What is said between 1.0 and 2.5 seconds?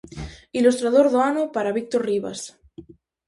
do ano para Víctor Rivas.